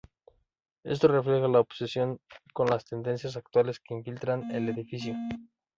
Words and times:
Esto 0.83 1.09
refleja 1.09 1.47
la 1.47 1.59
obsesión 1.59 2.19
con 2.55 2.65
las 2.67 2.85
tendencias 2.85 3.37
actuales 3.37 3.79
que 3.79 3.93
infiltran 3.93 4.49
el 4.49 4.67
edificio. 4.67 5.13